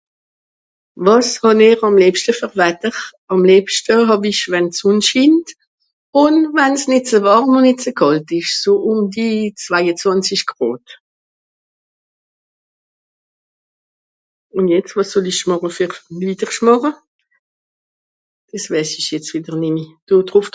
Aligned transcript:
Wàs 1.05 1.29
hàn 1.43 1.59
ìhr 1.69 1.79
àm 1.87 1.95
liebschte 2.01 2.31
fer 2.39 2.51
Watter? 2.59 2.95
Àm 3.31 3.41
liebschte 3.49 3.93
hàw-ìch 4.09 4.43
wann 4.51 4.67
d'Sùnn 4.73 4.99
schint 5.07 5.47
un 6.23 6.35
wann's 6.55 6.83
nìt 6.91 7.05
zu 7.11 7.17
wàrm 7.25 7.49
un 7.57 7.61
nìt 7.67 7.79
zu 7.83 7.91
kàlt 7.99 8.27
ìsch, 8.39 8.53
so 8.61 8.71
um 8.89 8.99
die 9.13 9.35
zwei-e-zwànzisch 9.63 10.45
Gràd. 10.51 10.83
Un 14.57 14.63
jetz 14.73 14.91
wàs 14.97 15.09
soll 15.11 15.29
màche 15.49 15.69
fer 15.77 15.91
wiedersch 16.21 16.61
màche? 16.67 16.91
Dìs 18.49 18.65
weis 18.73 18.89
ìch 18.99 19.29
wieder 19.35 19.55
nemmi. 19.63 19.85
Do 20.07 20.15
drùf 20.29 20.47